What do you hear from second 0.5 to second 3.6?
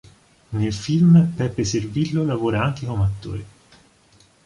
film Peppe Servillo lavora anche come attore.